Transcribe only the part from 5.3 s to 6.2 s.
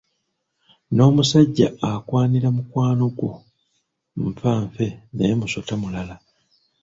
musota mulala.